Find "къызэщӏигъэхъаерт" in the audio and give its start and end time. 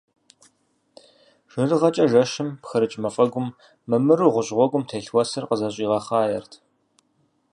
5.49-6.51